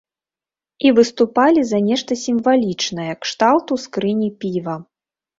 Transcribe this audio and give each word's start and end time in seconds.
І 0.89 0.91
выступалі 0.99 1.61
за 1.71 1.79
нешта 1.89 2.17
сімвалічнае 2.21 3.11
кшталту 3.27 3.77
скрыні 3.83 4.29
піва. 4.45 4.75